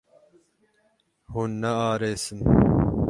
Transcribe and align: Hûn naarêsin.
Hûn 1.31 1.51
naarêsin. 1.61 2.39